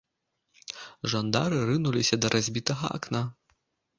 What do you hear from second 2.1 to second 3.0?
да разбітага